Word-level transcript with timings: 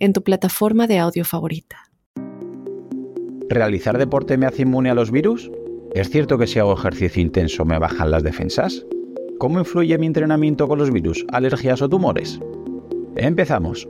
en 0.00 0.12
tu 0.12 0.22
plataforma 0.22 0.86
de 0.86 0.98
audio 0.98 1.24
favorita. 1.24 1.76
¿Realizar 3.48 3.98
deporte 3.98 4.36
me 4.36 4.46
hace 4.46 4.62
inmune 4.62 4.90
a 4.90 4.94
los 4.94 5.10
virus? 5.10 5.50
¿Es 5.94 6.10
cierto 6.10 6.38
que 6.38 6.46
si 6.46 6.58
hago 6.58 6.72
ejercicio 6.72 7.22
intenso 7.22 7.64
me 7.64 7.78
bajan 7.78 8.10
las 8.10 8.22
defensas? 8.22 8.86
¿Cómo 9.38 9.58
influye 9.58 9.98
mi 9.98 10.06
entrenamiento 10.06 10.68
con 10.68 10.78
los 10.78 10.90
virus, 10.90 11.24
alergias 11.32 11.82
o 11.82 11.88
tumores? 11.88 12.40
Empezamos. 13.16 13.88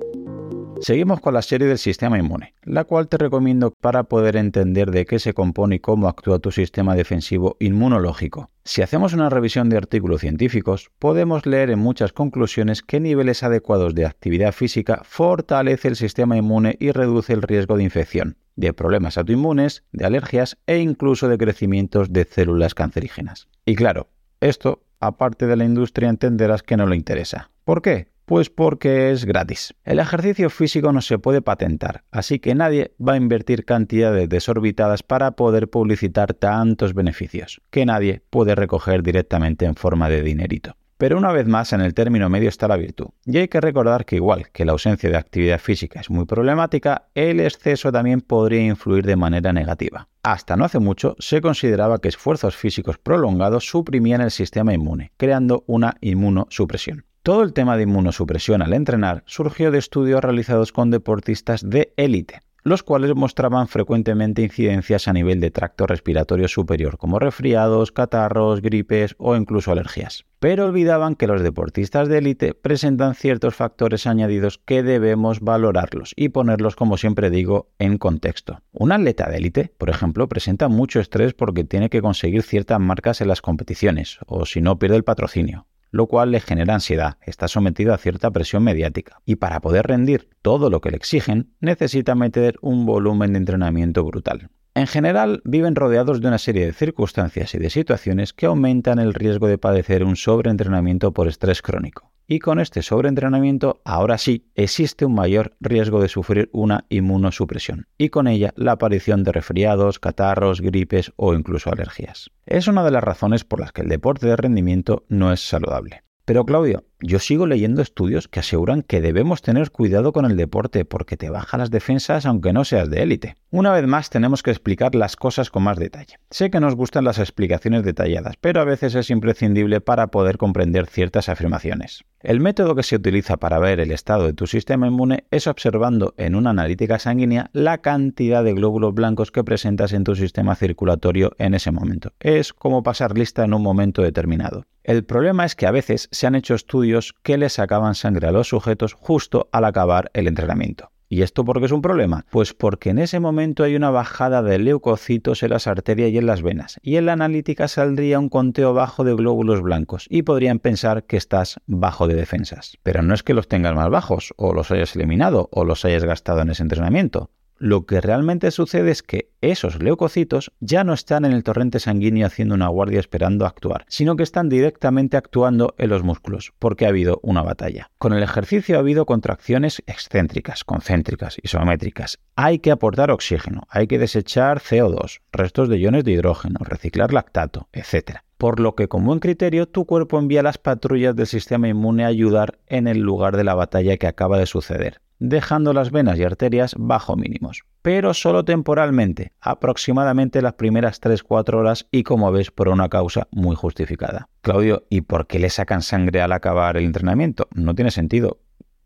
Seguimos 0.83 1.21
con 1.21 1.35
la 1.35 1.43
serie 1.43 1.69
del 1.69 1.77
sistema 1.77 2.19
inmune, 2.19 2.55
la 2.63 2.85
cual 2.85 3.07
te 3.07 3.19
recomiendo 3.19 3.71
para 3.71 4.05
poder 4.05 4.37
entender 4.37 4.91
de 4.91 5.05
qué 5.05 5.19
se 5.19 5.35
compone 5.35 5.77
y 5.77 5.79
cómo 5.79 6.09
actúa 6.09 6.39
tu 6.39 6.51
sistema 6.51 6.95
defensivo 6.95 7.59
inmunológico. 7.61 8.49
Si 8.65 8.81
hacemos 8.81 9.13
una 9.13 9.29
revisión 9.29 9.69
de 9.69 9.77
artículos 9.77 10.23
científicos, 10.23 10.91
podemos 10.99 11.45
leer 11.45 11.69
en 11.71 11.81
muchas 11.81 12.15
conclusiones 12.15 12.83
que 12.83 12.99
niveles 12.99 13.43
adecuados 13.43 13.95
de 13.95 14.07
actividad 14.07 14.53
física 14.53 15.03
fortalece 15.05 15.89
el 15.89 15.97
sistema 15.97 16.39
inmune 16.39 16.77
y 16.81 16.93
reduce 16.93 17.35
el 17.35 17.43
riesgo 17.43 17.77
de 17.77 17.85
infección, 17.85 18.39
de 18.57 18.73
problemas 18.73 19.19
autoinmunes, 19.19 19.85
de 19.93 20.07
alergias 20.07 20.57
e 20.67 20.79
incluso 20.79 21.29
de 21.29 21.37
crecimientos 21.37 22.11
de 22.11 22.25
células 22.25 22.75
cancerígenas. 22.75 23.49
Y 23.67 23.75
claro, 23.75 24.09
esto, 24.41 24.83
aparte 24.99 25.47
de 25.47 25.57
la 25.57 25.65
industria, 25.65 26.09
entenderás 26.09 26.63
que 26.63 26.79
no 26.79 26.87
le 26.87 26.97
interesa. 26.97 27.51
¿Por 27.65 27.83
qué? 27.83 28.09
Pues 28.31 28.49
porque 28.49 29.11
es 29.11 29.25
gratis. 29.25 29.75
El 29.85 29.99
ejercicio 29.99 30.51
físico 30.51 30.93
no 30.93 31.01
se 31.01 31.19
puede 31.19 31.43
patentar, 31.43 32.05
así 32.13 32.39
que 32.39 32.55
nadie 32.55 32.95
va 33.05 33.15
a 33.15 33.17
invertir 33.17 33.65
cantidades 33.65 34.29
desorbitadas 34.29 35.03
para 35.03 35.33
poder 35.33 35.69
publicitar 35.69 36.33
tantos 36.35 36.95
beneficios, 36.95 37.61
que 37.71 37.85
nadie 37.85 38.23
puede 38.31 38.55
recoger 38.55 39.03
directamente 39.03 39.65
en 39.65 39.75
forma 39.75 40.09
de 40.09 40.23
dinerito. 40.23 40.77
Pero 40.97 41.19
una 41.19 41.33
vez 41.33 41.49
más, 41.49 41.73
en 41.73 41.81
el 41.81 41.93
término 41.93 42.29
medio 42.29 42.49
está 42.49 42.69
la 42.69 42.77
virtud. 42.77 43.09
Y 43.27 43.39
hay 43.39 43.49
que 43.49 43.61
recordar 43.61 44.05
que 44.05 44.15
igual 44.15 44.51
que 44.53 44.65
la 44.65 44.73
ausencia 44.73 45.11
de 45.11 45.17
actividad 45.17 45.59
física 45.59 45.99
es 45.99 46.09
muy 46.09 46.25
problemática, 46.25 47.09
el 47.17 47.41
exceso 47.41 47.91
también 47.91 48.21
podría 48.21 48.65
influir 48.65 49.07
de 49.07 49.17
manera 49.17 49.53
negativa. 49.53 50.07
Hasta 50.23 50.57
no 50.57 50.65
hace 50.65 50.79
mucho 50.79 51.17
se 51.19 51.41
consideraba 51.41 51.99
que 51.99 52.07
esfuerzos 52.07 52.55
físicos 52.55 52.97
prolongados 52.97 53.67
suprimían 53.67 54.21
el 54.21 54.31
sistema 54.31 54.73
inmune, 54.73 55.11
creando 55.17 55.65
una 55.67 55.97
inmunosupresión. 56.01 57.10
Todo 57.23 57.43
el 57.43 57.53
tema 57.53 57.77
de 57.77 57.83
inmunosupresión 57.83 58.63
al 58.63 58.73
entrenar 58.73 59.25
surgió 59.27 59.71
de 59.71 59.77
estudios 59.79 60.23
realizados 60.23 60.73
con 60.73 60.91
deportistas 60.91 61.69
de 61.69 61.93
élite, 61.99 62.41
los 62.63 62.83
cuales 62.83 63.15
mostraban 63.15 63.69
frecuentemente 63.69 64.41
incidencias 64.41 65.07
a 65.07 65.13
nivel 65.13 65.39
de 65.39 65.51
tracto 65.51 65.87
respiratorio 65.87 66.49
superior, 66.49 66.97
como 66.97 67.19
resfriados, 67.19 67.93
catarros, 67.93 68.63
gripes 68.63 69.17
o 69.19 69.37
incluso 69.37 69.71
alergias. 69.71 70.25
Pero 70.39 70.65
olvidaban 70.65 71.15
que 71.15 71.27
los 71.27 71.43
deportistas 71.43 72.09
de 72.09 72.17
élite 72.17 72.55
presentan 72.55 73.15
ciertos 73.15 73.55
factores 73.55 74.07
añadidos 74.07 74.57
que 74.57 74.83
debemos 74.83 75.41
valorarlos 75.41 76.15
y 76.17 76.31
ponerlos, 76.31 76.75
como 76.75 76.97
siempre 76.97 77.29
digo, 77.29 77.69
en 77.79 77.99
contexto. 77.99 78.63
Un 78.73 78.93
atleta 78.93 79.29
de 79.29 79.37
élite, 79.37 79.75
por 79.77 79.91
ejemplo, 79.91 80.27
presenta 80.27 80.69
mucho 80.69 81.01
estrés 81.01 81.35
porque 81.35 81.65
tiene 81.65 81.91
que 81.91 82.01
conseguir 82.01 82.43
ciertas 82.45 82.81
marcas 82.81 83.21
en 83.21 83.29
las 83.29 83.43
competiciones, 83.43 84.21
o 84.27 84.47
si 84.47 84.63
no 84.63 84.79
pierde 84.79 84.97
el 84.97 85.05
patrocinio 85.05 85.67
lo 85.91 86.07
cual 86.07 86.31
le 86.31 86.41
genera 86.41 86.75
ansiedad, 86.75 87.19
está 87.23 87.49
sometido 87.49 87.95
a 87.95 87.99
cierta 87.99 88.31
presión 88.31 88.63
mediática 88.63 89.21
y 89.25 89.37
para 89.37 89.61
poder 89.61 89.87
rendir 89.87 90.29
todo 90.43 90.71
lo 90.71 90.81
que 90.81 90.91
le 90.91 90.97
exigen 90.97 91.53
necesita 91.61 92.15
meter 92.15 92.57
un 92.61 92.87
volumen 92.87 93.33
de 93.33 93.39
entrenamiento 93.39 94.05
brutal. 94.05 94.51
En 94.75 94.87
general, 94.87 95.43
viven 95.45 95.75
rodeados 95.75 96.21
de 96.21 96.29
una 96.29 96.39
serie 96.39 96.65
de 96.65 96.73
circunstancias 96.73 97.55
y 97.55 97.59
de 97.59 97.71
situaciones 97.71 98.33
que 98.33 98.47
aumentan 98.47 98.99
el 99.01 99.15
riesgo 99.15 99.49
de 99.49 99.59
padecer 99.59 100.05
un 100.05 100.17
sobreentrenamiento 100.17 101.13
por 101.13 101.27
estrés 101.27 101.61
crónico. 101.61 102.10
Y 102.33 102.39
con 102.39 102.61
este 102.61 102.83
sobreentrenamiento, 102.83 103.81
ahora 103.85 104.17
sí, 104.17 104.53
existe 104.55 105.05
un 105.05 105.15
mayor 105.15 105.57
riesgo 105.59 106.01
de 106.01 106.07
sufrir 106.07 106.49
una 106.53 106.85
inmunosupresión, 106.89 107.89
y 107.99 108.11
con 108.11 108.29
ella 108.29 108.53
la 108.55 108.71
aparición 108.71 109.25
de 109.25 109.33
resfriados, 109.33 109.99
catarros, 109.99 110.61
gripes 110.61 111.13
o 111.17 111.35
incluso 111.35 111.73
alergias. 111.73 112.31
Es 112.47 112.69
una 112.69 112.85
de 112.85 112.93
las 112.93 113.03
razones 113.03 113.43
por 113.43 113.59
las 113.59 113.73
que 113.73 113.83
el 113.83 113.89
deporte 113.89 114.29
de 114.29 114.37
rendimiento 114.37 115.05
no 115.09 115.33
es 115.33 115.41
saludable. 115.41 116.05
Pero 116.25 116.45
Claudio, 116.45 116.85
yo 117.03 117.19
sigo 117.19 117.47
leyendo 117.47 117.83
estudios 117.83 118.29
que 118.29 118.41
aseguran 118.41 118.83
que 118.83 119.01
debemos 119.01 119.43
tener 119.43 119.71
cuidado 119.71 120.13
con 120.13 120.25
el 120.25 120.37
deporte 120.37 120.85
porque 120.85 121.17
te 121.17 121.31
baja 121.31 121.59
las 121.59 121.71
defensas 121.71 122.27
aunque 122.27 122.53
no 122.53 122.65
seas 122.65 122.91
de 122.91 123.03
élite. 123.03 123.37
Una 123.51 123.73
vez 123.73 123.87
más 123.87 124.11
tenemos 124.11 124.43
que 124.43 124.51
explicar 124.51 124.95
las 124.95 125.17
cosas 125.17 125.51
con 125.51 125.65
más 125.65 125.79
detalle. 125.79 126.19
Sé 126.31 126.51
que 126.51 126.61
nos 126.61 126.77
gustan 126.77 127.05
las 127.05 127.19
explicaciones 127.19 127.85
detalladas, 127.85 128.37
pero 128.41 128.61
a 128.61 128.65
veces 128.65 128.95
es 128.95 129.11
imprescindible 129.11 129.81
para 129.81 130.09
poder 130.09 130.39
comprender 130.39 130.87
ciertas 130.87 131.29
afirmaciones. 131.29 132.05
El 132.21 132.41
método 132.41 132.75
que 132.75 132.83
se 132.83 132.97
utiliza 132.97 133.39
para 133.39 133.59
ver 133.59 133.81
el 133.81 133.93
estado 133.93 134.27
de 134.27 134.35
tu 134.35 134.47
sistema 134.47 134.87
inmune 134.87 135.25
es 135.31 135.47
observando 135.47 136.15
en 136.19 136.35
una 136.35 136.51
analítica 136.51 136.99
sanguínea 136.99 137.51
la 137.53 137.79
cantidad 137.79 138.45
de 138.45 138.53
glóbulos 138.53 138.95
blancos 138.95 139.31
que 139.33 139.43
presentas 139.43 139.93
en 139.95 140.05
tu 140.05 140.15
sistema 140.15 140.55
circulatorio 140.55 141.33
en 141.39 141.55
ese 141.55 141.71
momento. 141.71 142.13
Es 142.21 142.53
como 142.53 142.83
pasar 142.83 143.17
lista 143.17 143.45
en 143.45 143.55
un 143.55 143.63
momento 143.63 144.03
determinado. 144.03 144.67
El 144.83 145.05
problema 145.05 145.45
es 145.45 145.55
que 145.55 145.67
a 145.67 145.71
veces 145.71 146.09
se 146.11 146.27
han 146.27 146.35
hecho 146.35 146.55
estudios 146.55 146.90
que 147.23 147.39
les 147.39 147.55
sacaban 147.55 147.95
sangre 147.95 148.29
a 148.29 148.33
los 148.33 148.49
sujetos 148.49 148.95
justo 148.95 149.49
al 149.53 149.65
acabar 149.65 150.11
el 150.15 150.27
entrenamiento. 150.27 150.91
¿Y 151.13 151.23
esto 151.23 151.45
por 151.45 151.59
qué 151.59 151.67
es 151.67 151.73
un 151.73 151.83
problema? 151.83 152.25
Pues 152.31 152.55
porque 152.55 152.91
en 152.91 153.01
ese 153.01 153.19
momento 153.19 153.65
hay 153.65 153.75
una 153.75 153.91
bajada 153.91 154.43
de 154.43 154.61
leucocitos 154.61 155.43
en 155.43 155.51
las 155.51 155.67
arterias 155.67 156.11
y 156.11 156.19
en 156.19 156.27
las 156.27 156.41
venas, 156.41 156.79
y 156.83 156.97
en 156.97 157.07
la 157.07 157.15
analítica 157.15 157.67
saldría 157.67 158.21
un 158.21 158.29
conteo 158.29 158.75
bajo 158.75 159.03
de 159.03 159.15
glóbulos 159.15 159.61
blancos, 159.61 160.07
y 160.09 160.23
podrían 160.23 160.61
pensar 160.61 161.03
que 161.03 161.17
estás 161.17 161.59
bajo 161.67 162.07
de 162.07 162.15
defensas. 162.15 162.79
Pero 162.85 163.03
no 163.03 163.13
es 163.13 163.25
que 163.25 163.35
los 163.35 163.49
tengas 163.49 163.75
más 163.75 163.91
bajos, 163.91 164.33
o 164.37 164.55
los 164.55 164.71
hayas 164.71 164.95
eliminado, 164.95 165.49
o 165.51 165.65
los 165.65 165.85
hayas 165.85 166.05
gastado 166.05 166.43
en 166.43 166.51
ese 166.51 166.63
entrenamiento 166.63 167.31
lo 167.61 167.85
que 167.85 168.01
realmente 168.01 168.51
sucede 168.51 168.91
es 168.91 169.03
que 169.03 169.29
esos 169.43 169.83
leucocitos 169.83 170.51
ya 170.61 170.83
no 170.83 170.95
están 170.95 171.27
en 171.27 171.33
el 171.33 171.45
torrente 171.45 171.79
sanguíneo 171.79 172.27
haciendo 172.27 172.55
una 172.55 172.69
guardia 172.69 172.99
esperando 172.99 173.45
actuar, 173.45 173.85
sino 173.87 174.17
que 174.17 174.23
están 174.23 174.49
directamente 174.49 175.19
actuando 175.19 175.75
en 175.77 175.91
los 175.91 176.03
músculos, 176.03 176.55
porque 176.59 176.87
ha 176.87 176.89
habido 176.89 177.21
una 177.23 177.43
batalla. 177.43 177.91
Con 177.99 178.15
el 178.15 178.23
ejercicio 178.23 178.77
ha 178.77 178.81
habido 178.81 179.05
contracciones 179.05 179.83
excéntricas, 179.87 180.65
concéntricas, 180.65 181.37
isométricas. 181.43 182.19
Hay 182.35 182.61
que 182.61 182.71
aportar 182.71 183.11
oxígeno, 183.11 183.65
hay 183.69 183.87
que 183.87 183.99
desechar 183.99 184.61
CO2, 184.61 185.21
restos 185.31 185.69
de 185.69 185.79
iones 185.79 186.05
de 186.05 186.13
hidrógeno, 186.13 186.61
reciclar 186.61 187.13
lactato, 187.13 187.69
etc 187.73 188.21
por 188.39 188.59
lo 188.59 188.75
que 188.75 188.89
como 188.89 189.09
buen 189.09 189.19
criterio 189.19 189.69
tu 189.69 189.85
cuerpo 189.85 190.19
envía 190.19 190.43
las 190.43 190.57
patrullas 190.57 191.15
del 191.15 191.27
sistema 191.27 191.69
inmune 191.69 192.05
a 192.05 192.07
ayudar 192.07 192.59
en 192.69 192.89
el 192.89 193.01
lugar 193.01 193.37
de 193.37 193.45
la 193.45 193.55
batalla 193.55 193.99
que 193.99 194.07
acaba 194.07 194.39
de 194.39 194.47
suceder 194.47 195.03
dejando 195.21 195.73
las 195.73 195.93
venas 195.93 196.19
y 196.19 196.25
arterias 196.25 196.75
bajo 196.77 197.15
mínimos, 197.15 197.63
pero 197.83 198.15
solo 198.15 198.45
temporalmente, 198.45 199.33
aproximadamente 199.41 200.43
las 200.43 200.55
primeras 200.55 201.01
3-4 201.01 201.55
horas 201.55 201.87
y 201.93 202.03
como 202.03 202.33
ves 202.33 202.51
por 202.51 202.69
una 202.69 202.89
causa 202.89 203.29
muy 203.31 203.55
justificada. 203.55 204.29
Claudio, 204.41 204.87
¿y 204.91 205.03
por 205.03 205.27
qué 205.27 205.39
le 205.39 205.51
sacan 205.51 205.83
sangre 205.83 206.23
al 206.23 206.33
acabar 206.33 206.77
el 206.77 206.85
entrenamiento? 206.85 207.49
No 207.55 207.75
tiene 207.75 207.91
sentido. 207.91 208.41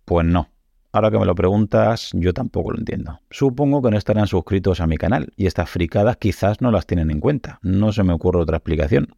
Pues 0.05 0.27
no. 0.27 0.51
Ahora 0.93 1.11
que 1.11 1.19
me 1.19 1.25
lo 1.25 1.35
preguntas, 1.35 2.11
yo 2.13 2.33
tampoco 2.33 2.71
lo 2.71 2.79
entiendo. 2.79 3.19
Supongo 3.31 3.83
que 3.83 3.91
no 3.91 3.99
estarán 3.99 4.29
suscritos 4.29 4.81
a 4.81 4.87
mi 4.87 4.97
canal 4.97 5.33
y 5.37 5.47
estas 5.47 5.69
fricadas 5.69 6.19
quizás 6.19 6.61
no 6.61 6.71
las 6.71 6.87
tienen 6.87 7.11
en 7.11 7.19
cuenta. 7.19 7.59
No 7.63 7.91
se 7.91 8.05
me 8.05 8.13
ocurre 8.13 8.41
otra 8.41 8.59
explicación. 8.59 9.17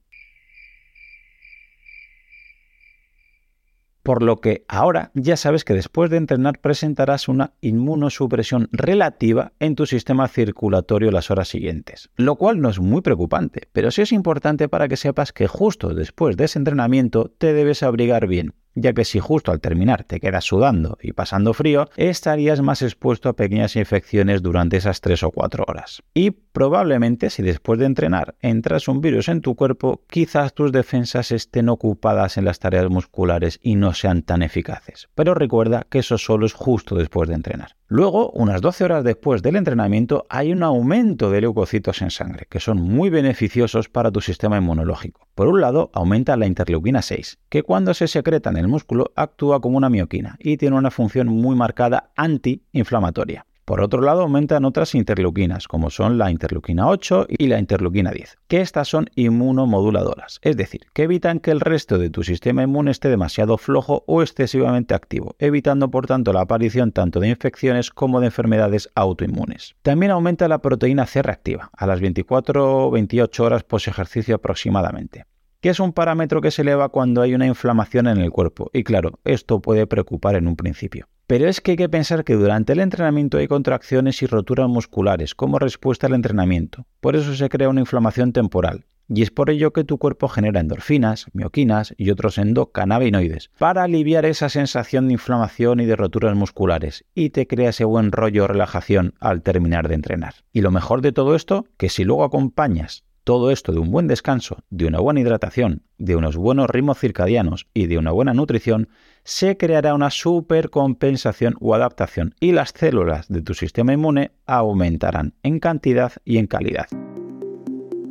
Por 4.07 4.23
lo 4.23 4.37
que 4.37 4.65
ahora 4.69 5.11
ya 5.15 5.37
sabes 5.37 5.65
que 5.65 5.75
después 5.75 6.11
de 6.11 6.17
entrenar 6.17 6.61
presentarás 6.61 7.27
una 7.27 7.55
inmunosupresión 7.61 8.69
relativa 8.71 9.51
en 9.59 9.75
tu 9.75 9.85
sistema 9.85 10.29
circulatorio 10.29 11.11
las 11.11 11.33
horas 11.33 11.49
siguientes, 11.49 12.09
lo 12.15 12.37
cual 12.37 12.61
no 12.61 12.69
es 12.69 12.79
muy 12.79 13.01
preocupante, 13.01 13.63
pero 13.73 13.91
sí 13.91 14.03
es 14.03 14.13
importante 14.13 14.69
para 14.69 14.87
que 14.87 14.97
sepas 14.97 15.33
que 15.33 15.49
justo 15.49 15.93
después 15.93 16.37
de 16.37 16.45
ese 16.45 16.61
entrenamiento 16.61 17.33
te 17.37 17.53
debes 17.53 17.83
abrigar 17.83 18.29
bien, 18.29 18.55
ya 18.77 18.93
que 18.93 19.05
si 19.05 19.19
justo 19.19 19.51
al 19.51 19.61
terminar 19.61 20.05
te 20.05 20.21
quedas 20.21 20.45
sudando 20.45 20.99
y 21.03 21.13
pasando 21.13 21.53
frío, 21.55 21.89
estarías 21.97 22.61
más 22.61 22.83
expuesto 22.83 23.29
a 23.29 23.33
pequeñas 23.33 23.75
infecciones 23.75 24.43
durante 24.43 24.77
esas 24.77 25.01
3 25.01 25.25
o 25.25 25.31
4 25.33 25.65
horas. 25.67 26.03
Y 26.15 26.31
probablemente 26.31 27.31
si 27.31 27.43
después 27.43 27.81
de 27.81 27.87
entrenar 27.87 28.37
entras 28.41 28.87
un 28.87 29.01
virus 29.01 29.29
en 29.29 29.41
tu 29.41 29.57
cuerpo, 29.57 30.03
quizás 30.09 30.55
tus 30.55 30.71
defensas 30.71 31.33
estén 31.33 31.69
ocupadas 31.69 32.37
en 32.37 32.45
las 32.45 32.59
tareas 32.59 32.89
musculares 32.91 33.59
y 33.63 33.77
no 33.77 33.95
sean 33.95 34.23
tan 34.23 34.43
eficaces. 34.43 35.09
Pero 35.15 35.35
recuerda 35.35 35.87
que 35.89 36.01
eso 36.01 36.19
solo 36.19 36.47
es 36.47 36.53
justo 36.53 36.95
después 36.95 37.29
de 37.29 37.35
entrenar. 37.35 37.77
Luego, 37.89 38.31
unas 38.31 38.61
12 38.63 38.83
horas 38.85 39.05
después 39.05 39.43
del 39.43 39.55
entrenamiento, 39.55 40.27
hay 40.29 40.51
un 40.51 40.65
aumento 40.65 41.31
de 41.31 41.41
leucocitos 41.41 42.03
en 42.03 42.11
sangre, 42.11 42.49
que 42.51 42.59
son 42.59 42.79
muy 42.79 43.11
beneficiosos 43.11 43.89
para 43.89 44.11
tu 44.11 44.21
sistema 44.21 44.59
inmunológico. 44.59 45.29
Por 45.37 45.47
un 45.47 45.61
lado, 45.61 45.91
aumenta 45.93 46.37
la 46.37 46.47
interleuquina 46.47 47.01
6, 47.01 47.39
que 47.49 47.63
cuando 47.63 47.95
se 47.95 48.09
secreta 48.09 48.51
en 48.51 48.57
el 48.57 48.67
músculo 48.67 49.13
actúa 49.15 49.61
como 49.61 49.77
una 49.77 49.89
mioquina 49.89 50.37
y 50.41 50.57
tiene 50.57 50.77
una 50.77 50.91
función 50.91 51.29
muy 51.29 51.55
marcada 51.55 52.11
antiinflamatoria. 52.17 53.47
Por 53.67 53.81
otro 53.81 54.01
lado, 54.01 54.23
aumentan 54.23 54.65
otras 54.65 54.95
interleuquinas, 54.95 55.67
como 55.67 55.91
son 55.91 56.19
la 56.19 56.31
interleuquina 56.31 56.89
8 56.89 57.27
y 57.29 57.49
la 57.49 57.59
interleuquina 57.59 58.13
10, 58.13 58.39
que 58.47 58.61
estas 58.61 58.87
son 58.87 59.11
inmunomoduladoras, 59.17 60.39
es 60.43 60.57
decir, 60.57 60.83
que 60.93 61.03
evitan 61.03 61.41
que 61.41 61.51
el 61.51 61.59
resto 61.59 61.99
de 61.99 62.09
tu 62.09 62.23
sistema 62.23 62.63
inmune 62.63 62.93
esté 62.93 63.09
demasiado 63.09 63.59
flojo 63.59 64.05
o 64.07 64.23
excesivamente 64.23 64.95
activo, 64.95 65.35
evitando 65.41 65.91
por 65.91 66.07
tanto 66.07 66.33
la 66.33 66.43
aparición 66.43 66.93
tanto 66.93 67.19
de 67.19 67.27
infecciones 67.27 67.91
como 67.91 68.21
de 68.21 68.27
enfermedades 68.27 68.89
autoinmunes. 68.95 69.75
También 69.83 70.13
aumenta 70.13 70.47
la 70.47 70.63
proteína 70.63 71.05
C 71.07 71.23
reactiva, 71.23 71.71
a 71.77 71.89
las 71.89 72.01
24 72.01 72.87
o 72.87 72.91
28 72.93 73.43
horas 73.43 73.65
post 73.65 73.89
ejercicio 73.89 74.37
aproximadamente 74.37 75.27
que 75.61 75.71
es 75.71 75.81
un 75.81 75.93
parámetro 75.93 76.41
que 76.41 76.53
se 76.53 76.63
eleva 76.63 76.91
cuando 76.91 77.23
hay 77.23 77.35
una 77.35 77.47
inflamación 77.47 78.07
en 78.07 78.19
el 78.19 78.31
cuerpo. 78.31 78.71
Y 78.73 78.85
claro, 78.85 79.19
esto 79.25 79.61
puede 79.61 79.89
preocupar 79.89 80.37
en 80.37 80.47
un 80.47 80.55
principio. 80.55 81.09
Pero 81.27 81.49
es 81.49 81.61
que 81.61 81.73
hay 81.73 81.77
que 81.77 81.89
pensar 81.89 82.23
que 82.23 82.35
durante 82.35 82.73
el 82.73 82.79
entrenamiento 82.79 83.39
hay 83.39 83.49
contracciones 83.49 84.23
y 84.23 84.27
roturas 84.27 84.69
musculares 84.69 85.35
como 85.35 85.59
respuesta 85.59 86.07
al 86.07 86.15
entrenamiento. 86.15 86.87
Por 87.01 87.17
eso 87.17 87.35
se 87.35 87.49
crea 87.49 87.69
una 87.69 87.81
inflamación 87.81 88.33
temporal. 88.33 88.85
Y 89.09 89.23
es 89.23 89.31
por 89.31 89.51
ello 89.51 89.73
que 89.73 89.85
tu 89.85 89.99
cuerpo 89.99 90.29
genera 90.29 90.61
endorfinas, 90.61 91.27
mioquinas 91.33 91.95
y 91.97 92.11
otros 92.11 92.39
endocannabinoides 92.39 93.51
para 93.59 93.85
aliviar 93.85 94.25
esa 94.25 94.49
sensación 94.49 95.07
de 95.07 95.15
inflamación 95.15 95.81
y 95.81 95.87
de 95.87 95.97
roturas 95.97 96.37
musculares 96.37 97.05
y 97.15 97.31
te 97.31 97.47
crea 97.47 97.71
ese 97.71 97.85
buen 97.85 98.11
rollo 98.13 98.43
de 98.43 98.49
relajación 98.49 99.15
al 99.21 99.43
terminar 99.43 99.89
de 99.89 99.95
entrenar. 99.95 100.35
Y 100.53 100.61
lo 100.61 100.71
mejor 100.73 101.03
de 101.03 101.13
todo 101.13 101.37
esto, 101.37 101.67
que 101.77 101.89
si 101.89 102.05
luego 102.05 102.25
acompañas 102.25 103.05
todo 103.27 103.51
esto 103.51 103.73
de 103.73 103.81
un 103.81 103.91
buen 103.91 104.07
descanso, 104.07 104.59
de 104.71 104.87
una 104.87 105.01
buena 105.01 105.19
hidratación, 105.19 105.83
de 105.99 106.15
unos 106.15 106.37
buenos 106.37 106.71
ritmos 106.71 107.01
circadianos 107.01 107.67
y 107.75 107.87
de 107.89 107.99
una 107.99 108.13
buena 108.13 108.35
nutrición, 108.35 108.89
se 109.25 109.57
creará 109.57 109.95
una 109.95 110.13
supercompensación 110.13 111.57
o 111.61 111.75
adaptación 111.75 112.37
y 112.39 112.53
las 112.53 112.71
células 112.71 113.27
de 113.27 113.43
tu 113.43 113.53
sistema 113.55 113.93
inmune 113.93 114.31
aumentarán 114.47 115.35
en 115.43 115.59
cantidad 115.59 116.13
y 116.25 116.39
en 116.39 116.47
calidad. 116.47 116.87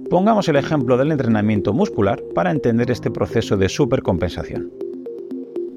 Pongamos 0.09 0.49
el 0.49 0.57
ejemplo 0.57 0.97
del 0.97 1.13
entrenamiento 1.13 1.71
muscular 1.71 2.21
para 2.35 2.51
entender 2.51 2.91
este 2.91 3.09
proceso 3.09 3.55
de 3.55 3.69
supercompensación. 3.69 4.69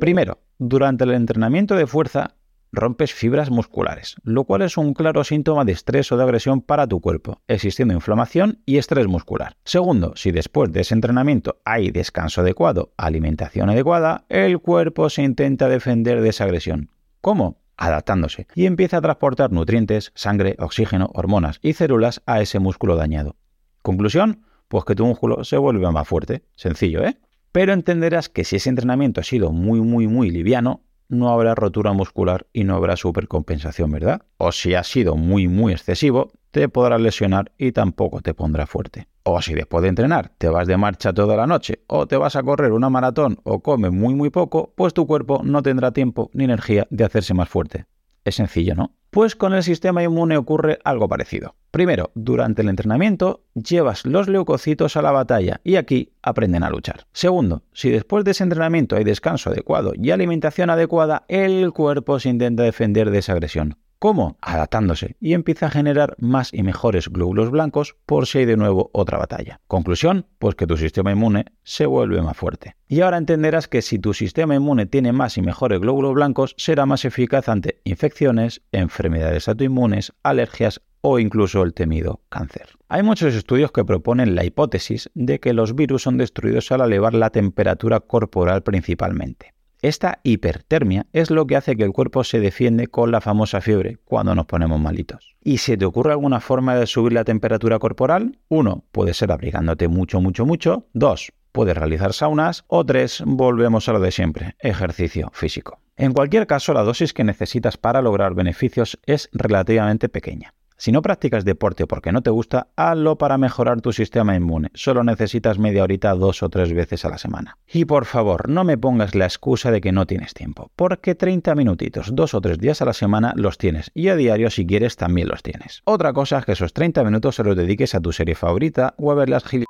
Primero, 0.01 0.41
durante 0.59 1.05
el 1.05 1.13
entrenamiento 1.13 1.77
de 1.77 1.87
fuerza 1.87 2.35
rompes 2.73 3.13
fibras 3.13 3.51
musculares, 3.51 4.17
lo 4.23 4.45
cual 4.45 4.63
es 4.63 4.77
un 4.77 4.95
claro 4.95 5.25
síntoma 5.25 5.65
de 5.65 5.73
estrés 5.73 6.11
o 6.13 6.17
de 6.17 6.25
agresión 6.25 6.61
para 6.61 6.87
tu 6.87 7.01
cuerpo, 7.01 7.41
existiendo 7.49 7.95
inflamación 7.95 8.61
y 8.67 8.79
estrés 8.79 9.07
muscular. 9.07 9.57
Segundo, 9.65 10.13
si 10.17 10.31
después 10.31 10.73
de 10.73 10.81
ese 10.81 10.95
entrenamiento 10.95 11.61
hay 11.65 11.91
descanso 11.91 12.41
adecuado, 12.41 12.93
alimentación 12.97 13.71
adecuada, 13.71 14.25
el 14.29 14.59
cuerpo 14.61 15.11
se 15.11 15.23
intenta 15.23 15.69
defender 15.69 16.21
de 16.21 16.29
esa 16.29 16.45
agresión. 16.45 16.91
¿Cómo? 17.21 17.61
Adaptándose 17.77 18.47
y 18.55 18.67
empieza 18.67 18.97
a 18.97 19.03
transportar 19.03 19.53
nutrientes, 19.53 20.13
sangre, 20.15 20.57
oxígeno, 20.59 21.11
hormonas 21.15 21.61
y 21.63 21.75
células 21.75 22.23
a 22.27 22.41
ese 22.41 22.59
músculo 22.59 22.97
dañado. 22.97 23.37
Conclusión, 23.83 24.43
pues 24.69 24.85
que 24.85 24.95
tu 24.95 25.07
músculo 25.07 25.45
se 25.45 25.57
vuelve 25.57 25.91
más 25.91 26.07
fuerte. 26.07 26.43
Sencillo, 26.57 27.05
¿eh? 27.05 27.19
Pero 27.53 27.73
entenderás 27.73 28.29
que 28.29 28.45
si 28.45 28.57
ese 28.57 28.69
entrenamiento 28.69 29.21
ha 29.21 29.25
sido 29.25 29.53
muy, 29.53 29.81
muy, 29.81 30.07
muy 30.07 30.31
liviano, 30.31 30.83
no 31.09 31.31
habrá 31.31 31.55
rotura 31.55 31.93
muscular 31.93 32.47
y 32.53 32.65
no 32.65 32.75
habrá 32.77 32.97
supercompensación, 32.97 33.91
¿verdad? 33.91 34.23
O 34.37 34.53
si 34.53 34.75
ha 34.75 34.85
sido 34.85 35.17
muy, 35.17 35.49
muy 35.49 35.73
excesivo, 35.73 36.31
te 36.51 36.69
podrás 36.69 37.01
lesionar 37.01 37.53
y 37.59 37.73
tampoco 37.73 38.21
te 38.21 38.35
pondrá 38.35 38.67
fuerte. 38.67 39.09
O 39.23 39.43
si 39.43 39.55
después 39.55 39.83
de 39.83 39.89
entrenar 39.89 40.33
te 40.39 40.49
vas 40.49 40.67
de 40.67 40.77
marcha 40.77 41.13
toda 41.13 41.37
la 41.37 41.47
noche, 41.47 41.83
o 41.87 42.07
te 42.07 42.17
vas 42.17 42.37
a 42.37 42.43
correr 42.43 42.73
una 42.73 42.91
maratón 42.91 43.39
o 43.45 43.61
comes 43.61 43.93
muy, 43.93 44.15
muy 44.15 44.31
poco, 44.31 44.73
pues 44.77 44.95
tu 44.95 45.07
cuerpo 45.07 45.43
no 45.45 45.63
tendrá 45.63 45.93
tiempo 45.93 46.31
ni 46.33 46.45
energía 46.45 46.87
de 46.91 47.05
hacerse 47.05 47.35
más 47.35 47.49
fuerte. 47.49 47.87
Es 48.25 48.37
sencillo, 48.37 48.75
¿no? 48.75 48.98
Pues 49.11 49.35
con 49.35 49.55
el 49.55 49.63
sistema 49.63 50.03
inmune 50.03 50.37
ocurre 50.37 50.79
algo 50.85 51.09
parecido. 51.09 51.55
Primero, 51.71 52.11
durante 52.15 52.63
el 52.63 52.69
entrenamiento 52.69 53.45
llevas 53.55 54.05
los 54.05 54.29
leucocitos 54.29 54.97
a 54.97 55.03
la 55.03 55.13
batalla 55.13 55.61
y 55.65 55.77
aquí 55.77 56.13
aprenden 56.23 56.63
a 56.63 56.71
luchar. 56.71 57.07
Segundo, 57.13 57.63
si 57.73 57.91
después 57.91 58.25
de 58.25 58.33
ese 58.33 58.45
entrenamiento 58.45 58.97
hay 58.97 59.05
descanso 59.05 59.51
adecuado 59.51 59.93
y 59.95 60.11
alimentación 60.11 60.71
adecuada, 60.71 61.25
el 61.29 61.73
cuerpo 61.73 62.21
se 62.21 62.29
intenta 62.29 62.63
defender 62.63 63.11
de 63.11 63.19
esa 63.19 63.33
agresión. 63.33 63.79
¿Cómo? 63.99 64.37
Adaptándose 64.41 65.17
y 65.19 65.33
empieza 65.33 65.67
a 65.67 65.71
generar 65.71 66.15
más 66.19 66.55
y 66.55 66.63
mejores 66.63 67.09
glóbulos 67.09 67.51
blancos 67.51 67.97
por 68.07 68.27
si 68.27 68.39
hay 68.39 68.45
de 68.45 68.57
nuevo 68.57 68.91
otra 68.93 69.19
batalla. 69.19 69.61
Conclusión, 69.67 70.27
pues 70.39 70.55
que 70.55 70.69
tu 70.69 70.77
sistema 70.77 71.11
inmune 71.11 71.47
se 71.65 71.85
vuelve 71.85 72.23
más 72.23 72.37
fuerte. 72.37 72.77
Y 72.87 73.01
ahora 73.01 73.17
entenderás 73.19 73.67
que 73.67 73.83
si 73.83 73.99
tu 73.99 74.15
sistema 74.15 74.55
inmune 74.55 74.87
tiene 74.87 75.13
más 75.13 75.37
y 75.37 75.43
mejores 75.43 75.81
glóbulos 75.81 76.15
blancos, 76.15 76.55
será 76.59 76.87
más 76.87 77.05
eficaz 77.05 77.49
ante 77.49 77.81
infecciones, 77.83 78.63
enfermedades 78.71 79.49
autoinmunes, 79.49 80.13
alergias 80.23 80.81
o 81.01 81.19
incluso 81.19 81.65
el 81.65 81.75
temido 81.75 82.21
cáncer. 82.29 82.69
Hay 82.89 83.03
muchos 83.03 83.35
estudios 83.35 83.73
que 83.73 83.85
proponen 83.85 84.37
la 84.37 84.45
hipótesis 84.45 85.11
de 85.15 85.41
que 85.41 85.53
los 85.53 85.75
virus 85.75 86.03
son 86.03 86.19
destruidos 86.19 86.71
al 86.71 86.83
elevar 86.83 87.15
la 87.15 87.31
temperatura 87.31 87.99
corporal 87.99 88.63
principalmente. 88.63 89.55
Esta 89.81 90.19
hipertermia 90.25 91.07
es 91.13 91.31
lo 91.31 91.47
que 91.47 91.55
hace 91.55 91.77
que 91.77 91.85
el 91.85 91.93
cuerpo 91.93 92.25
se 92.25 92.41
defiende 92.41 92.89
con 92.89 93.13
la 93.13 93.21
famosa 93.21 93.61
fiebre 93.61 93.99
cuando 94.05 94.35
nos 94.35 94.47
ponemos 94.47 94.81
malitos. 94.81 95.37
¿Y 95.41 95.59
si 95.59 95.77
te 95.77 95.85
ocurre 95.85 96.13
alguna 96.13 96.41
forma 96.41 96.75
de 96.75 96.87
subir 96.87 97.13
la 97.13 97.25
temperatura 97.25 97.79
corporal? 97.79 98.39
Uno, 98.49 98.85
puede 98.91 99.15
ser 99.15 99.31
abrigándote 99.31 99.87
mucho, 99.87 100.21
mucho, 100.21 100.45
mucho. 100.45 100.89
Dos, 100.95 101.33
puedes 101.53 101.77
realizar 101.77 102.13
saunas. 102.13 102.65
O 102.67 102.85
tres, 102.85 103.23
volvemos 103.25 103.89
a 103.89 103.93
lo 103.93 104.01
de 104.01 104.11
siempre, 104.11 104.57
ejercicio 104.59 105.31
físico. 105.33 105.79
En 105.97 106.13
cualquier 106.13 106.49
caso, 106.49 106.73
la 106.73 106.83
dosis 106.83 107.13
que 107.13 107.23
necesitas 107.23 107.77
para 107.77 108.03
lograr 108.03 108.35
beneficios 108.35 108.99
es 109.07 109.29
relativamente 109.33 110.09
pequeña. 110.09 110.55
Si 110.81 110.93
no 110.93 111.03
practicas 111.03 111.45
deporte 111.45 111.89
porque 111.89 112.13
no 112.13 112.23
te 112.23 112.31
gusta, 112.31 112.69
hazlo 112.77 113.19
para 113.19 113.37
mejorar 113.37 113.81
tu 113.81 113.93
sistema 113.93 114.37
inmune. 114.37 114.71
Solo 114.75 115.03
necesitas 115.03 115.59
media 115.59 115.83
horita 115.83 116.15
dos 116.15 116.45
o 116.45 116.49
tres 116.49 116.73
veces 116.73 117.05
a 117.05 117.09
la 117.09 117.19
semana. 117.19 117.59
Y 117.67 117.85
por 117.85 118.05
favor, 118.05 118.49
no 118.49 118.63
me 118.63 118.79
pongas 118.79 119.17
la 119.17 119.25
excusa 119.25 119.73
de 119.73 119.81
que 119.81 119.91
no 119.91 120.07
tienes 120.07 120.35
tiempo, 120.35 120.71
porque 120.77 121.17
30 121.17 121.57
minutitos, 121.57 122.15
dos 122.15 122.33
o 122.33 122.41
tres 122.41 122.59
días 122.59 122.81
a 122.81 122.85
la 122.85 122.93
semana 122.93 123.33
los 123.35 123.59
tienes 123.59 123.91
y 123.93 124.07
a 124.07 124.15
diario 124.15 124.51
si 124.51 124.69
quieres 124.69 124.95
también 124.95 125.27
los 125.27 125.43
tienes. 125.43 125.83
Otra 125.85 126.13
cosa 126.13 126.39
es 126.39 126.45
que 126.45 126.53
esos 126.53 126.73
30 126.73 127.03
minutos 127.03 127.35
se 127.35 127.43
los 127.43 127.57
dediques 127.57 127.97
a 127.97 128.01
tu 128.01 128.13
serie 128.13 128.37
favorita 128.37 128.95
o 128.99 129.11
a 129.11 129.17
ver 129.17 129.31
las 129.31 129.45
gil 129.45 129.65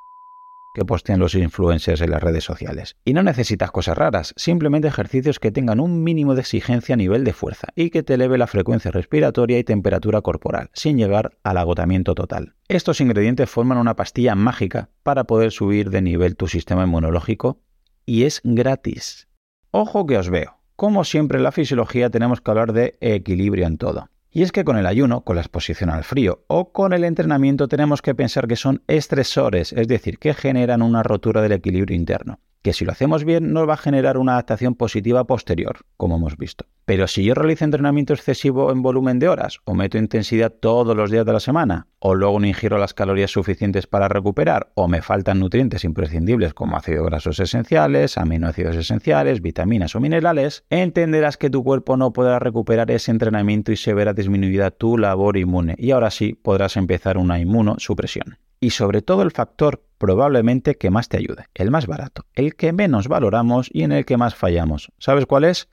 que 0.74 0.84
postean 0.84 1.20
los 1.20 1.34
influencers 1.34 2.00
en 2.00 2.10
las 2.10 2.22
redes 2.22 2.44
sociales. 2.44 2.96
Y 3.04 3.12
no 3.12 3.22
necesitas 3.22 3.70
cosas 3.70 3.98
raras, 3.98 4.34
simplemente 4.36 4.88
ejercicios 4.88 5.38
que 5.38 5.50
tengan 5.50 5.80
un 5.80 6.02
mínimo 6.02 6.34
de 6.34 6.42
exigencia 6.42 6.94
a 6.94 6.96
nivel 6.96 7.24
de 7.24 7.32
fuerza 7.32 7.68
y 7.74 7.90
que 7.90 8.02
te 8.02 8.14
eleve 8.14 8.38
la 8.38 8.46
frecuencia 8.46 8.90
respiratoria 8.90 9.58
y 9.58 9.64
temperatura 9.64 10.20
corporal, 10.20 10.70
sin 10.72 10.96
llegar 10.98 11.36
al 11.42 11.56
agotamiento 11.56 12.14
total. 12.14 12.54
Estos 12.68 13.00
ingredientes 13.00 13.50
forman 13.50 13.78
una 13.78 13.96
pastilla 13.96 14.34
mágica 14.34 14.90
para 15.02 15.24
poder 15.24 15.52
subir 15.52 15.90
de 15.90 16.02
nivel 16.02 16.36
tu 16.36 16.48
sistema 16.48 16.84
inmunológico 16.84 17.60
y 18.04 18.24
es 18.24 18.40
gratis. 18.44 19.28
Ojo 19.70 20.06
que 20.06 20.16
os 20.16 20.30
veo. 20.30 20.58
Como 20.76 21.02
siempre 21.04 21.38
en 21.38 21.44
la 21.44 21.52
fisiología 21.52 22.08
tenemos 22.08 22.40
que 22.40 22.50
hablar 22.50 22.72
de 22.72 22.96
equilibrio 23.00 23.66
en 23.66 23.78
todo. 23.78 24.10
Y 24.30 24.42
es 24.42 24.52
que 24.52 24.64
con 24.64 24.76
el 24.76 24.86
ayuno, 24.86 25.22
con 25.22 25.36
la 25.36 25.42
exposición 25.42 25.90
al 25.90 26.04
frío 26.04 26.44
o 26.48 26.72
con 26.72 26.92
el 26.92 27.04
entrenamiento 27.04 27.68
tenemos 27.68 28.02
que 28.02 28.14
pensar 28.14 28.46
que 28.46 28.56
son 28.56 28.82
estresores, 28.86 29.72
es 29.72 29.88
decir, 29.88 30.18
que 30.18 30.34
generan 30.34 30.82
una 30.82 31.02
rotura 31.02 31.40
del 31.40 31.52
equilibrio 31.52 31.96
interno 31.96 32.40
que 32.68 32.74
si 32.74 32.84
lo 32.84 32.92
hacemos 32.92 33.24
bien 33.24 33.54
nos 33.54 33.66
va 33.66 33.72
a 33.72 33.78
generar 33.78 34.18
una 34.18 34.32
adaptación 34.32 34.74
positiva 34.74 35.24
posterior, 35.24 35.78
como 35.96 36.16
hemos 36.16 36.36
visto. 36.36 36.66
Pero 36.84 37.06
si 37.06 37.24
yo 37.24 37.32
realizo 37.32 37.64
entrenamiento 37.64 38.12
excesivo 38.12 38.70
en 38.70 38.82
volumen 38.82 39.18
de 39.18 39.26
horas, 39.26 39.60
o 39.64 39.74
meto 39.74 39.96
intensidad 39.96 40.52
todos 40.52 40.94
los 40.94 41.10
días 41.10 41.24
de 41.24 41.32
la 41.32 41.40
semana, 41.40 41.86
o 41.98 42.14
luego 42.14 42.38
no 42.38 42.46
ingiero 42.46 42.76
las 42.76 42.92
calorías 42.92 43.30
suficientes 43.30 43.86
para 43.86 44.08
recuperar, 44.08 44.70
o 44.74 44.86
me 44.86 45.00
faltan 45.00 45.40
nutrientes 45.40 45.82
imprescindibles 45.82 46.52
como 46.52 46.76
ácidos 46.76 47.06
grasos 47.06 47.40
esenciales, 47.40 48.18
aminoácidos 48.18 48.76
esenciales, 48.76 49.40
vitaminas 49.40 49.96
o 49.96 50.00
minerales, 50.00 50.64
entenderás 50.68 51.38
que 51.38 51.48
tu 51.48 51.64
cuerpo 51.64 51.96
no 51.96 52.12
podrá 52.12 52.38
recuperar 52.38 52.90
ese 52.90 53.12
entrenamiento 53.12 53.72
y 53.72 53.76
se 53.76 53.94
verá 53.94 54.12
disminuida 54.12 54.70
tu 54.70 54.98
labor 54.98 55.38
inmune, 55.38 55.74
y 55.78 55.92
ahora 55.92 56.10
sí 56.10 56.34
podrás 56.34 56.76
empezar 56.76 57.16
una 57.16 57.40
inmunosupresión 57.40 58.36
y 58.60 58.70
sobre 58.70 59.02
todo 59.02 59.22
el 59.22 59.30
factor 59.30 59.82
probablemente 59.98 60.76
que 60.76 60.90
más 60.90 61.08
te 61.08 61.18
ayude, 61.18 61.46
el 61.54 61.70
más 61.70 61.86
barato, 61.86 62.24
el 62.34 62.54
que 62.54 62.72
menos 62.72 63.08
valoramos 63.08 63.68
y 63.72 63.82
en 63.82 63.92
el 63.92 64.04
que 64.04 64.16
más 64.16 64.34
fallamos. 64.34 64.90
¿Sabes 64.98 65.26
cuál 65.26 65.44
es? 65.44 65.68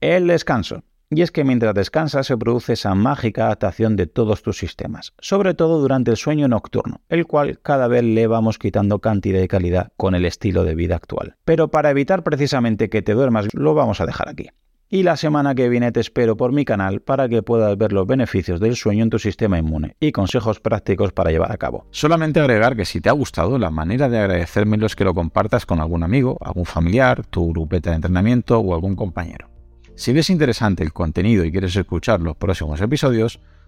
El 0.00 0.26
descanso. 0.26 0.82
Y 1.08 1.22
es 1.22 1.30
que 1.30 1.44
mientras 1.44 1.72
descansas 1.72 2.26
se 2.26 2.36
produce 2.36 2.72
esa 2.72 2.96
mágica 2.96 3.44
adaptación 3.46 3.94
de 3.94 4.08
todos 4.08 4.42
tus 4.42 4.58
sistemas, 4.58 5.12
sobre 5.20 5.54
todo 5.54 5.80
durante 5.80 6.10
el 6.10 6.16
sueño 6.16 6.48
nocturno, 6.48 7.00
el 7.08 7.26
cual 7.26 7.60
cada 7.62 7.86
vez 7.86 8.02
le 8.02 8.26
vamos 8.26 8.58
quitando 8.58 8.98
cantidad 8.98 9.40
y 9.40 9.46
calidad 9.46 9.92
con 9.96 10.16
el 10.16 10.24
estilo 10.24 10.64
de 10.64 10.74
vida 10.74 10.96
actual. 10.96 11.36
Pero 11.44 11.68
para 11.68 11.90
evitar 11.90 12.24
precisamente 12.24 12.90
que 12.90 13.02
te 13.02 13.12
duermas, 13.12 13.46
lo 13.52 13.74
vamos 13.74 14.00
a 14.00 14.06
dejar 14.06 14.28
aquí. 14.28 14.48
Y 14.88 15.02
la 15.02 15.16
semana 15.16 15.56
que 15.56 15.68
viene 15.68 15.90
te 15.90 15.98
espero 15.98 16.36
por 16.36 16.52
mi 16.52 16.64
canal 16.64 17.00
para 17.00 17.28
que 17.28 17.42
puedas 17.42 17.76
ver 17.76 17.92
los 17.92 18.06
beneficios 18.06 18.60
del 18.60 18.76
sueño 18.76 19.02
en 19.02 19.10
tu 19.10 19.18
sistema 19.18 19.58
inmune 19.58 19.96
y 19.98 20.12
consejos 20.12 20.60
prácticos 20.60 21.12
para 21.12 21.32
llevar 21.32 21.50
a 21.50 21.56
cabo. 21.56 21.88
Solamente 21.90 22.38
agregar 22.38 22.76
que 22.76 22.84
si 22.84 23.00
te 23.00 23.08
ha 23.08 23.12
gustado, 23.12 23.58
la 23.58 23.70
manera 23.70 24.08
de 24.08 24.18
agradecérmelo 24.18 24.86
es 24.86 24.94
que 24.94 25.02
lo 25.02 25.12
compartas 25.12 25.66
con 25.66 25.80
algún 25.80 26.04
amigo, 26.04 26.38
algún 26.40 26.66
familiar, 26.66 27.26
tu 27.26 27.50
grupeta 27.50 27.90
de 27.90 27.96
entrenamiento 27.96 28.60
o 28.60 28.74
algún 28.74 28.94
compañero. 28.94 29.50
Si 29.96 30.12
ves 30.12 30.30
interesante 30.30 30.84
el 30.84 30.92
contenido 30.92 31.44
y 31.44 31.50
quieres 31.50 31.74
escuchar 31.74 32.20
los 32.20 32.36
próximos 32.36 32.80
episodios, 32.80 33.40